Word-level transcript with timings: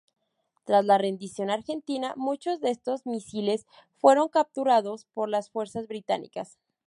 Tras 0.65 0.83
la 0.83 0.97
rendición 0.97 1.51
argentina 1.51 2.15
muchos 2.17 2.59
de 2.59 2.71
estos 2.71 3.05
misiles 3.05 3.67
fueron 3.99 4.29
capturados 4.29 5.05
por 5.13 5.29
las 5.29 5.51
fuerzas 5.51 5.87
británicas. 5.87 6.57